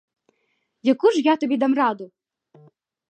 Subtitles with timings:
[0.91, 2.05] Яку ж я тобі дам раду?